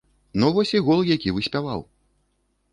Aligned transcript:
Ну 0.43 0.49
вось 0.55 0.71
і 0.79 0.81
гол, 0.87 1.05
які 1.11 1.35
выспяваў. 1.37 1.87